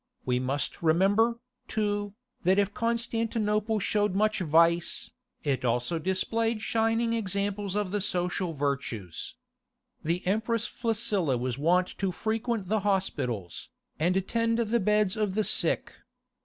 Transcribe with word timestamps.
We 0.25 0.39
must 0.39 0.81
remember, 0.81 1.37
too, 1.67 2.15
that 2.41 2.57
if 2.57 2.73
Constantinople 2.73 3.77
showed 3.77 4.15
much 4.15 4.39
vice, 4.39 5.11
it 5.43 5.63
also 5.63 5.99
displayed 5.99 6.63
shining 6.63 7.13
examples 7.13 7.75
of 7.75 7.91
the 7.91 8.01
social 8.01 8.51
virtues. 8.51 9.35
The 10.03 10.25
Empress 10.25 10.65
Flaccilla 10.65 11.37
was 11.37 11.59
wont 11.59 11.89
to 11.99 12.11
frequent 12.11 12.67
the 12.67 12.79
hospitals, 12.79 13.69
and 13.99 14.27
tend 14.27 14.57
the 14.57 14.79
beds 14.79 15.15
of 15.15 15.35
the 15.35 15.43
sick. 15.43 15.93